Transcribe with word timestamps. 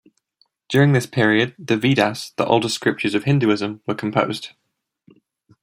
During 0.67 0.93
this 0.93 1.05
period 1.05 1.53
the 1.59 1.77
Vedas, 1.77 2.31
the 2.35 2.47
oldest 2.47 2.73
scriptures 2.73 3.13
of 3.13 3.25
Hinduism, 3.25 3.81
were 3.85 3.93
composed. 3.93 4.49